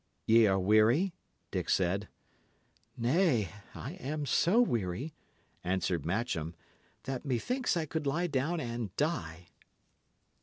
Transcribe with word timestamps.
"Y' 0.25 0.47
are 0.47 0.57
weary?" 0.59 1.13
Dick 1.51 1.69
said. 1.69 2.07
"Nay, 2.97 3.49
I 3.75 3.91
am 3.99 4.25
so 4.25 4.59
weary," 4.59 5.13
answered 5.63 6.07
Matcham, 6.07 6.55
"that 7.03 7.23
methinks 7.23 7.77
I 7.77 7.85
could 7.85 8.07
lie 8.07 8.25
down 8.25 8.59
and 8.59 8.95
die." 8.95 9.49